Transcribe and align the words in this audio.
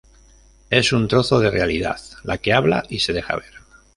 Es 0.71 0.93
un 0.93 1.07
trozo 1.07 1.39
de 1.39 1.51
realidad 1.51 1.99
la 2.23 2.39
que 2.39 2.53
habla 2.53 2.83
y 2.89 3.01
se 3.01 3.13
deja 3.13 3.35
ver. 3.35 3.53